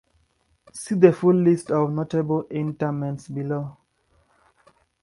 See 0.73 0.95
the 0.95 1.13
full 1.13 1.35
list 1.35 1.69
of 1.69 1.91
notable 1.91 2.47
interments 2.49 3.27
below. 3.27 3.77